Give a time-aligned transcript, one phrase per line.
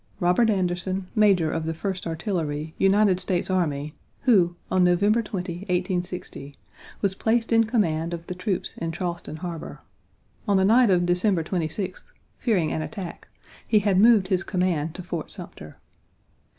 [0.19, 6.57] Robert Anderson, Major of the First Artillery, United States Army, who, on November 20, 1860,
[7.03, 9.81] was placed in command of the troops in Charleston harbor.
[10.47, 12.05] On the night of December 26th,
[12.39, 13.27] fearing an attack,
[13.67, 15.77] he had moved his command to Fort Sumter.